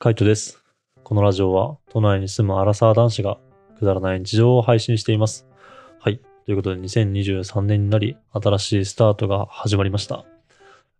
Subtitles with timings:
[0.00, 0.62] カイトです。
[1.02, 3.36] このラジオは都内に住むアラサー男子が
[3.80, 5.44] くだらない日常を配信しています。
[5.98, 6.20] はい。
[6.46, 10.24] ということで2023年になり新しいスタートが始まりました。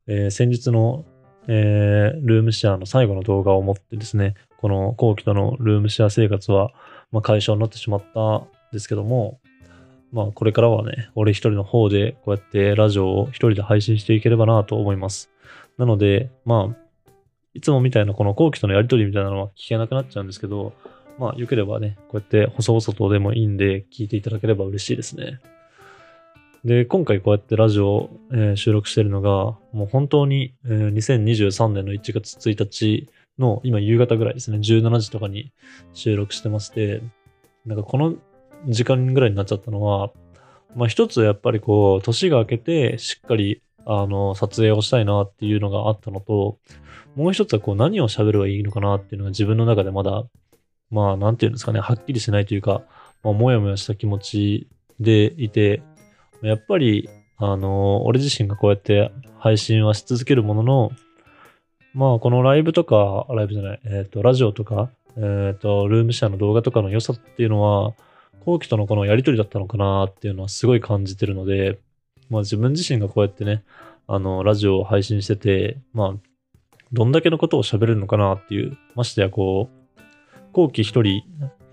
[0.09, 1.05] えー先日の、
[1.47, 6.73] えールームシェアの最後の動画をもってですね、この後期とのルームシェア生活は、
[7.13, 9.39] まあ、解消になってしまったんですけども、
[10.11, 15.31] まあこれからはね、俺一人の方でこうやってラジオを一人で配信していければなと思います。
[15.77, 16.88] なので、まあ、
[17.55, 20.73] いつもみたいなこの後期とのやりとりみたいなのは聞けなくなっちゃうんですけど、
[21.19, 25.41] まあ、よければね、こうやって細々とでもいいんで聞いていただければ嬉しいですね。
[26.65, 33.09] で、今回こうやってラジオ、えー収録してるのが、もう本当に、えー2023年の1月1日
[33.39, 35.53] の今夕方ぐらいですね、17時とかに
[35.93, 37.03] 収録してまして、
[37.65, 38.15] なんかこの
[38.67, 40.11] 時間ぐらいになっちゃったのは、
[40.75, 46.59] まあ一つやっぱりこう、年が明けてしっかりあの、撮影をしたいなっていうのがあったのと、
[47.17, 50.25] もう一つはこう何を喋ればいいのかなっていうのが自分の中でまだ、
[50.91, 52.83] まあなんていうんですかね、はっきりしないというか、
[53.23, 54.69] まあ、もやもやした気持ち
[55.01, 55.83] でいて、
[56.43, 60.93] やっぱり、あの、俺自身がこうやって配信はし続けるものの、
[61.95, 67.95] まあこのライブとか、ライブじゃない、えっ、と、ラジオとか、えっ、と、ルームシェアの動画とかの良さっていうのは、
[68.45, 71.79] 後期とのこのやりとりだったのかなっていうのはすごい感じてるので、
[72.31, 73.65] まあ自分自身がこうやってね、
[74.07, 76.15] あの、ラジオを配信してて、まあ、
[76.93, 80.01] どんだけのことを喋れるのかなっていう、ましてやこう、
[80.53, 81.23] 後期一人、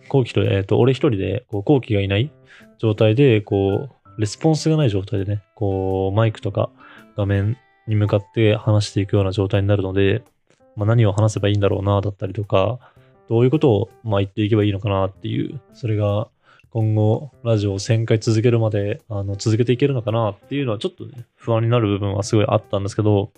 [0.10, 2.32] 後期と、えっ、と、俺一人で、こう、後期がいない
[2.78, 6.70] 状態で、こう、レスポンスがない状態でね、こう、マイクとか
[7.16, 10.24] 画面に向かって話していくような状態になるので、
[10.76, 12.80] まあ何を話せばいいんだろうな、だったりとか、
[13.30, 16.28] どういうことを、まあ言っていけばいいのかなっていう、それが、
[16.76, 23.32] 今後、ラジオを1000回続けるまで、あの、続けていけるのかなっていうのはちょっとね、不安になる部分はすごいあったんですけど、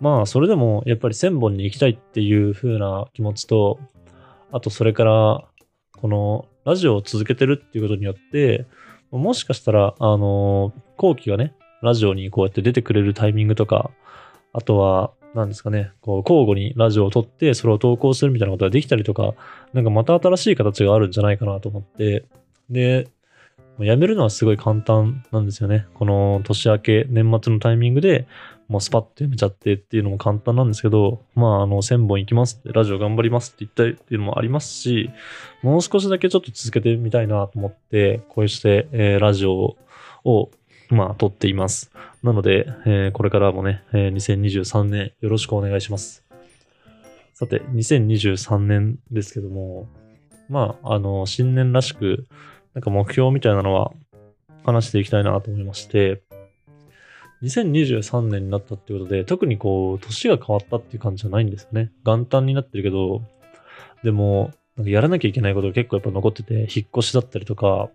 [0.00, 3.80] まあ、それでも、やっぱり1000本に行きたいっていう風な気持ちと、
[4.52, 5.44] あと、それから、
[6.00, 8.64] この、ラジオを続けてるっていうことによって、
[9.10, 11.52] もしかしたら、あの、後期がね、
[11.82, 13.90] ラジオにこうやって出てくれるタイミングとか、
[14.52, 19.34] あとは、なんですかね、こう、交互にラジオを撮って、それを投稿するみたいなことができたりとか、
[19.72, 22.24] なんかまた新しい形があるんじゃないかなと思って、
[22.70, 23.08] で、
[23.78, 25.86] 辞めるのはすごい簡単なんですよね。
[25.94, 28.26] この年明け、年末のタイミングで
[28.68, 35.10] もうスパッと辞めちゃってっていうのも簡単なんですけど、まあ、あの、1000本行きますって、ラジオ頑張りますって言ったりっていうのもありますし、
[35.62, 39.76] もう少しだけちょっと続けてみたいなと思って、こうして、えーラジオ
[40.24, 40.50] を、
[40.88, 41.92] まあ、撮っています。
[42.26, 46.24] なので、えーこれからもね、えー2023年よろしくお願いします。
[47.34, 49.86] さて、2023年ですけども、
[50.48, 52.26] まあ、あの、新年らしく、
[52.74, 53.92] なんか目標みたいなのは
[54.64, 56.24] 話していきたいなと思いまして、
[57.44, 61.92] 2023年になったってことで、特にこう、年が変わったっていう感じじゃないんですよね。
[62.04, 63.22] 元旦になってるけど、
[64.02, 67.88] でも、なんかやらなきゃいけないことが結構やっぱ残ってて、引っ越しだったりとか、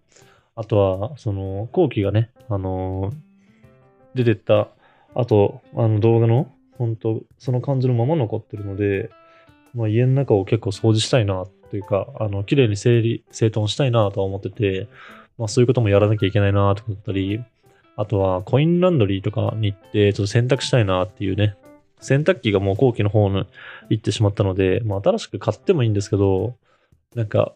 [0.56, 3.31] あとは、その、後期がね、あのー
[4.16, 4.70] 出てった
[5.16, 9.10] 後、あの動画の、本当その感じのまま残ってるので、
[9.74, 14.88] まあ、家の中を結構掃除したいなというか、あの、綺麗に整理、整頓したいなとは思ってて、
[15.38, 17.42] まあそういうこともやらなきゃいけないなと思ったり、
[17.96, 21.56] あとはコインランドリーとかに行って、ちょっと洗濯したいなっていうね、
[22.00, 23.46] 洗濯機がもう後期の方に
[23.90, 26.56] 行ってしまったので、まあ新しく買ってもいいんですけど、
[27.16, 27.54] なんか、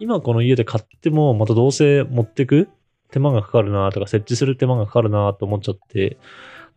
[0.00, 2.68] 今この家で買ってもまたどうせ持ってく
[3.14, 6.18] 手間がかかるなとか、設置する手間がかかるなと思っちゃって、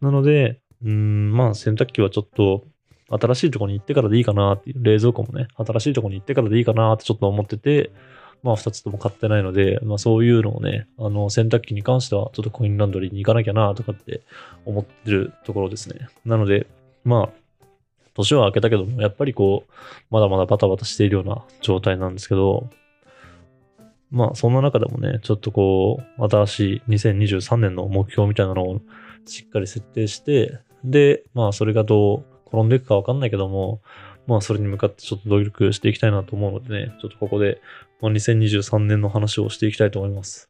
[0.01, 2.63] なので、うん、まあ洗濯機はちょっと
[3.09, 7.89] 新しいとこに行ってからでいいかなっていう、冷蔵庫もね、新しいとこに行ってからでいいかなってちょっと思ってて、
[8.43, 14.21] まあ二つとも買ってないので、まあそういうのをね、あの洗濯機に関してはちょっとコインランドリーに行かなきゃなとかって
[14.65, 16.07] 思ってるところですね。
[16.23, 16.67] なので、
[17.03, 17.47] まあ、
[18.13, 19.71] 年は明けたけども、やっぱりこう、
[20.11, 22.69] まだまだバタバタしているような状態なんですけど、
[24.11, 28.81] まあそんな中でもね、ちょっとこう、新しい2023年の目標みたいなのを
[29.25, 33.81] しっかり設定して、で、まあそれがどう転んでいくかわかんないけども、
[34.25, 37.61] まあそれに向かってちょっと努力していきたいなと思うのでね、ちょっとここで、
[38.01, 40.49] まあ、2023年の話をしていきたいと思います。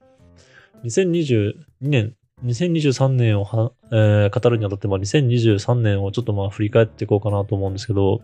[0.84, 2.16] 2022年、
[2.46, 8.22] 2023年を、えー語るにあたって、まあ、2023年をちょっとまあ振り返っていこうかなと思うんですけど、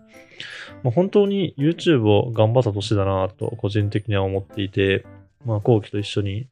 [0.84, 5.06] まあ、本当に YouTube を頑張った年だなと個人的には思っていて、
[5.46, 6.48] まあ後期と一緒に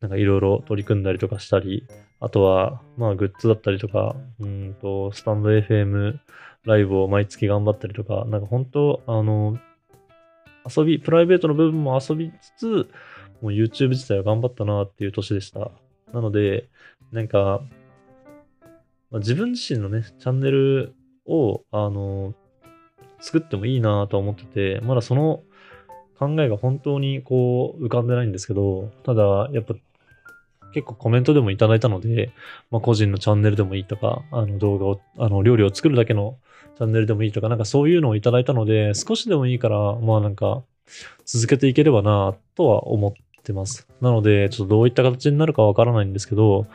[0.00, 1.86] なんかいろいろ取り組んだりとかしたり、
[2.20, 6.18] あとはまあグッズだったりとか、うんとスタンド FM
[6.64, 9.58] ライブを毎月頑張ったりとか、なんか本当あの、
[10.68, 12.66] 遊び、プライベートの部分も遊びつつ、
[13.40, 15.70] もう YouTube 自体は頑張ったなっていう年でした。
[16.12, 16.68] なので、
[17.12, 17.62] なんか、
[19.10, 20.94] まあ自分自身のね、チャンネル
[21.24, 22.34] を、あの、
[23.20, 25.42] 作ってもいいなと思ってて、まだその
[26.18, 29.74] 考えが本当にこう浮かんでないんですけど、ただやっぱ
[30.72, 32.32] 結構コメントでもいただいたので、
[32.70, 36.38] まあ、個人のチャンネルでもいいとか、あの動画を、あの料理を作るだけの
[36.76, 40.62] チャンネルでもいいとか、なんかそういうのをいただいたので、少しでもいいから、まあなんか
[41.24, 43.88] 続けていければなとは思ってます。
[44.00, 46.66] なので、ちょっとどういった形になるかわからないんですけど、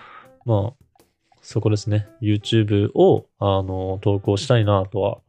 [0.45, 1.03] まあ、
[1.41, 2.07] そこですね。
[2.21, 5.19] YouTube を、あの、投稿したいなとは、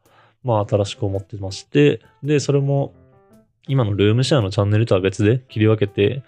[0.44, 2.94] まあ、新しく思ってまして、で、それも、
[3.68, 6.22] 今のルームシェアのチャンネルとは別で切り分けて、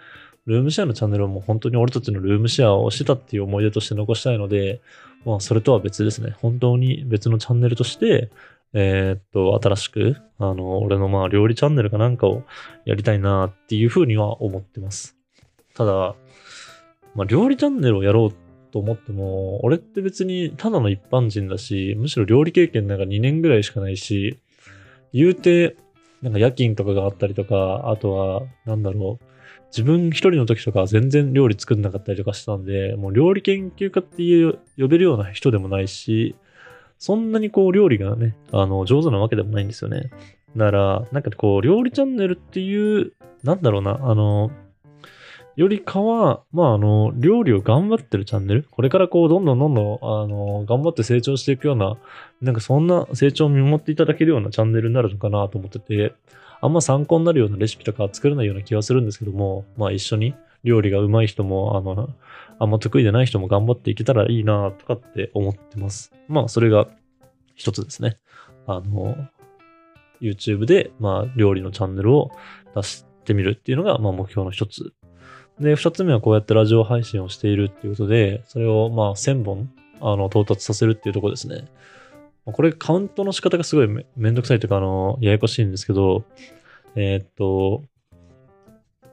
[0.46, 4.80] ルームシェアのチャンネルはもう本当に俺たちのルームシェアをしてたっていう思い出として残したいので、
[5.24, 6.34] まあ、それとは別ですね。
[6.40, 8.30] 本当に別のチャンネルとして、
[8.74, 12.42] えー、っと、新しく、あの、俺のまあ、料理チャンネルかなんかを
[12.84, 15.16] やりたいなっていうふうには思ってます。
[15.74, 16.14] ただ、
[17.14, 18.34] まあ、料理チャンネルをやろう
[18.72, 24.40] と思っても、俺って別にただの一般人だし、むしろ料理経験なんか2年ぐらいしかないし、
[25.12, 25.76] 言うて、
[26.24, 29.24] なんか夜勤とかがあったりとか、あとは、なんだろう、
[29.66, 36.34] 自分一人の時とか全然料理作んなかったりとかしたんで、もう料理研究家っていう呼べるような人でもないし、
[36.98, 40.10] そんなにこう料理がね、あの、上手なわけでもないんですよね。
[40.54, 43.12] なら、なんかこう、料理チャンネルっていう、
[43.42, 44.50] なんだろうな、あの、
[45.56, 48.66] よりかは、まあ、あの、料理を頑張ってるチャンネル？
[48.70, 51.96] これからこう、どんどんどんどん、あの、頑張って成長していくような、
[52.40, 56.14] なんかそんな成長を見守っていただけるようなチャンネルになるのかなと思ってて、
[56.60, 60.34] あんま参考になるようなレシピとか作れないような気はするんですけども、まあ一緒に
[60.64, 62.08] 料理が上手い人も、あの、
[62.58, 66.12] あんま得意でない人も頑張っていけたらいいなとかって思ってます。
[66.26, 66.88] まあそれが
[67.54, 68.18] 一つですね。
[68.66, 69.16] あの、
[70.20, 72.30] YouTube で、まあ料理のチャンネルを
[72.74, 74.92] 出してみるっていうのが、まあ目標の一つ。
[75.60, 79.70] で、二つ目はこうやってラジオ配信をしているっていうことで、それをまあ1000本、
[80.00, 81.66] あの、到達させるっていうところですね。
[82.44, 86.24] これカウントの仕方がすごいめめんどくさいというか、あの、ややこしいんですけど、
[86.94, 87.82] えー、っと、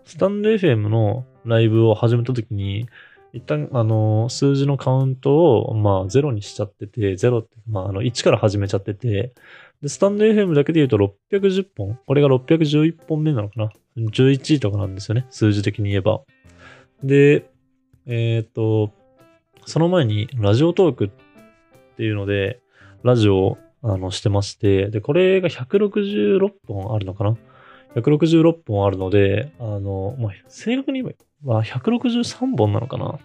[0.05, 2.89] スタンド FM のライブを始めたときに、
[3.33, 9.31] 一旦、あの、数字のカウントを、まあ、ゼロにしちゃってて、ゼロって、まあ、あの、1から始めちゃってて、
[9.81, 10.97] で、スタンド FM だけで言うと
[11.31, 11.99] 610本？
[12.05, 15.25] これが611本目なのかな ?11 位とかなんですよね。
[15.29, 16.21] 数字的に言えば。
[17.03, 17.49] で、
[18.05, 18.91] えっ、と、
[19.65, 21.09] その前に、ラジオトークっ
[21.97, 22.59] ていうので、
[23.03, 27.35] ラジオをあのしてまして、で、これが166本あるのかな
[27.95, 33.19] ?166 本あるので、あの、まあ、正確に言えば163本なのかな？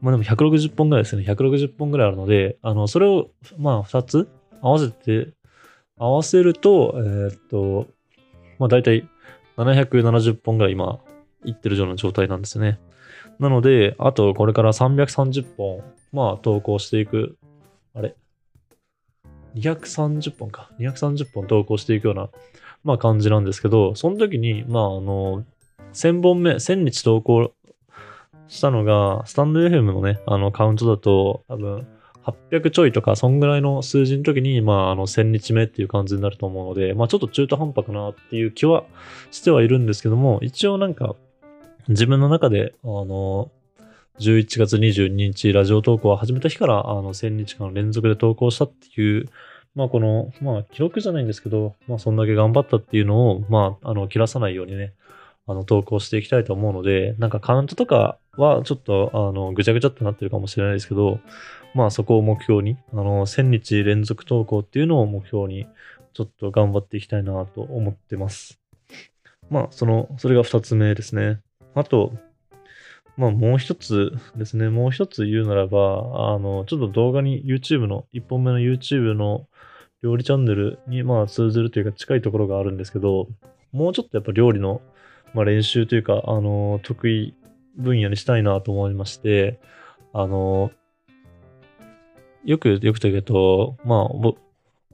[0.00, 1.24] まあでも160本ぐらいですね。
[1.24, 4.28] 160本ぐらいあるので、あの、それを、まあ、2つ
[4.60, 5.32] 合わせて、
[6.02, 7.86] 合わせると、えー、っと、
[8.58, 9.08] まあ大体
[9.56, 10.98] 770本ぐらい今、
[11.44, 12.80] いってるような状態なんですね。
[13.38, 17.38] なので、あとこれから330本、まあ投稿していく、
[17.94, 18.16] あれ
[19.54, 20.70] ？230本か。
[20.80, 22.30] 230本投稿していくような、
[22.82, 25.44] まあ感じなんですけど、その時に、まああの、
[25.92, 27.52] 1000本目、1000日投稿
[28.48, 31.86] したのが、スタンド FM のね、あのカウントだと、多分、
[32.24, 38.84] 800ちょいとか、そんぐらいの数字の時に、まあ、あの、1000日目っていう感じになると思うので、まあ、ちょっと中途半端かなっていう気は
[39.30, 41.16] してはいるんですけども、一応なんか、
[41.88, 43.50] 自分の中で、あの、
[44.20, 49.28] 11月22日ラジオ投稿を始めた日から、あの、1000日間連続で投稿したっていう、
[49.74, 54.92] まあこの、まあ記録じゃないんですけど、まあそんだけ頑張ったっていうのを、まあ、あの、切らさないようにね、
[55.46, 61.18] あの、投稿していきたいと思うので、なんかカウントとかはちょっと、あの、ぐちゃぐちゃってなってるかもしれないですけど、
[61.74, 65.66] まあそこを目標に、あの、1000日連続投稿っていうのを目標に、
[66.12, 68.60] ちょっと頑張っていきたいなと思ってます。
[69.48, 71.40] まあ、その、それが2つ目ですね。
[71.74, 72.12] あと、
[73.16, 79.46] まあもう一つですね、もう一つ言うならば、あの、ちょっと動画に YouTube の、1本目の YouTube の
[80.02, 83.28] 料理チャンネルにまあ通ずるというか近いところがあるんですけど、
[83.72, 84.82] もうちょっとやっぱ料理の、
[85.34, 87.34] まあ、練習というか、あの、得意
[87.76, 89.60] 分野にしたいなと思いまして、
[90.12, 90.70] あの、
[92.44, 94.32] よく、よくというと、まあ、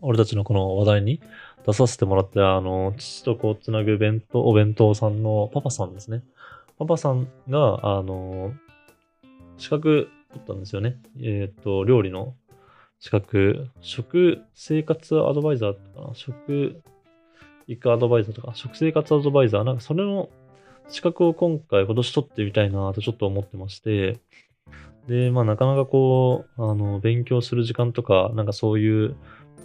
[0.00, 1.20] 俺たちのこの話題に
[1.66, 6.22] 出させてもらった、あの、父とこうつなぐ弁当、お弁当さんのパパさんですね。
[6.78, 8.52] パパさんが、あの、
[9.56, 10.96] 資格取ったんですよね。
[11.20, 12.34] えっ、ー、と、料理の
[13.00, 16.80] 資格、食生活アドバイザーとかな、食
[17.66, 20.28] 育アドバイザーとか、食生活アドバイザー、なんかそれの
[20.88, 24.18] 資格を今回今年取ってみたいなとちょっと思ってまして、
[25.08, 29.16] で、まあなかなかこう、あの、勉強する時間とか、なんかそういう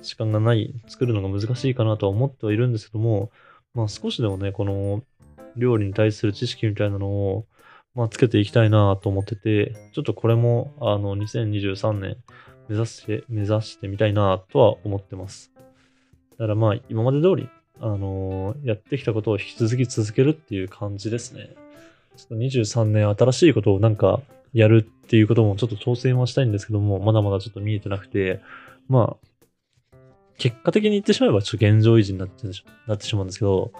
[0.02, 3.30] 時間がない、作るのが難しいかなとは思ってはいるんですけども、
[3.74, 5.04] まあ少しでもね、この
[5.58, 7.46] 料理に対する知識みたいなのを、
[7.94, 12.18] まあ、つけていきたいなと思ってて、ちょっとこれも、あの、2023年
[12.68, 15.52] 目指して、目指してみたいなとは思ってます。
[16.32, 21.50] だからまあ、今まで通り、あのーやってきたことを引き続き続けるっていう感じですね。
[22.16, 24.22] ちょっと23年新しいことをなんか
[24.54, 28.42] やるっていうこともちょっと挑戦はしたいんですけども、まだまだちょっと見えてなくて、
[28.88, 30.08] まあ、
[30.38, 33.72] 結果的に言ってしまえばちょっと現状維持になってしなってしまうんですけど、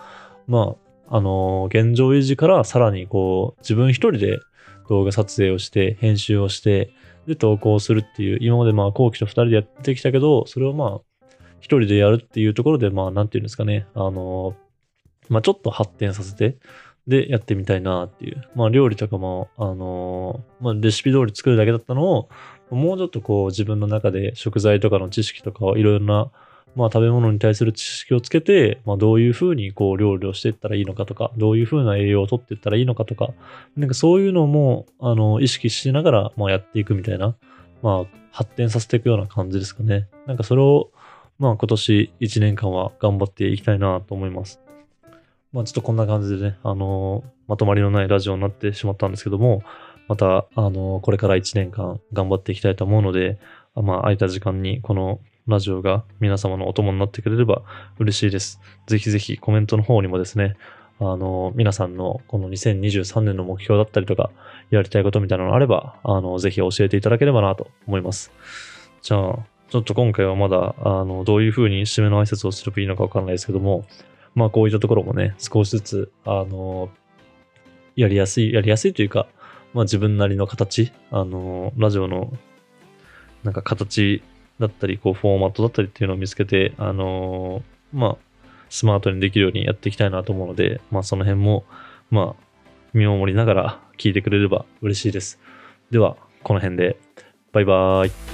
[0.48, 0.76] ま
[1.08, 4.40] あ、あのー現状維持からさらにこう、自分一人で
[4.90, 6.92] 動画撮影をして、編集をして、
[7.28, 11.26] で、投稿するっていう、今までまあ、後期と二人でやってきたけど、それをまあ、
[11.60, 14.64] 一人でやるっていうところで、まあ、なんていうんですかね、あのー
[15.30, 16.58] まあ、ちょっと発展させて、
[17.08, 18.42] で、やってみたいなっていう。
[18.56, 22.30] まあ、料理とかも、あのーまあ、レシピ通り作るだけだったのを、
[22.70, 26.32] もうちょっとこう、自分の中で食材とかの知識とかをいろいろな、
[26.76, 33.30] まあ、食べ物に対する知識をつけて、まあ、どういうふうにこう、料理をしていったらいいのかとか、どういうふうな栄養をとっていったらいいのかとか、
[33.76, 37.36] なんかそういうのも、あの、意識しながら、まあ、やっていくみたいな、
[37.82, 40.08] まあ、発展させていくような感じですかね。
[40.26, 40.90] なんかそれを、
[41.38, 44.63] まあ、今年1年間は頑張っていきたいなと思います。
[45.54, 49.62] まあ、ちょっとこんな感じでね、あのまとまりのないラジオになってしまったんですけども、
[50.08, 53.40] また、あのこれから1年間頑張っていきたいと思うので、
[53.76, 57.62] まあ、空いた時間にこのラジオが皆様のお供になってくれれば
[58.00, 58.60] 嬉しいです。
[58.88, 60.56] ぜひぜひコメントの方にもですね、
[61.00, 64.32] あの皆さんのこの2023年の目標だったりとか、
[64.72, 68.32] やりたいことみたいなのがあれば、あの、ぜひ教えていただければなと思います。
[69.02, 73.86] じゃあ、ちょっと今回はまだ、あの、どういう風に締めの挨拶をすればいいのかわからないですけども、
[74.36, 76.90] まあこういったところもね、少しずつ、あの、
[77.96, 79.28] やりやすい、やりやすいというか、
[79.74, 82.34] まあ自分なりの形、あの、ラジオの、
[83.44, 84.24] なんか形
[84.60, 88.18] だったり、こうフォーマットだったりっていうのを見つけて、あの、まあ、
[88.70, 91.66] スマートにできるようにやっていきたいなと思うので、まあその辺も、
[92.10, 92.44] まあ、
[92.94, 95.40] 見守りながら聞いてくれれば嬉しいです。
[95.92, 96.98] では、この辺で、
[97.52, 98.33] バイバーイ。